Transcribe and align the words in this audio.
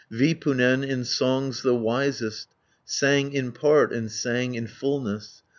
Vipunen, 0.11 0.83
in 0.83 1.05
songs 1.05 1.61
the 1.61 1.75
wisest, 1.75 2.47
Sang 2.83 3.33
in 3.33 3.51
part, 3.51 3.93
and 3.93 4.11
sang 4.11 4.55
in 4.55 4.65
fulness. 4.65 5.43